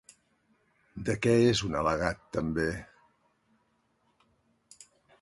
[1.09, 2.67] De què és un al·legat també?